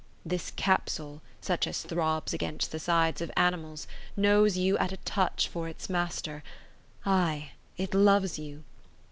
[0.25, 3.85] This capsule, such as throbs against the sides of animals,
[4.17, 6.41] knows you at a touch for its master;
[7.05, 8.63] ay, it loves you!